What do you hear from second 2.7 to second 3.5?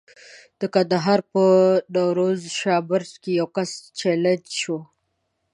برج کې یو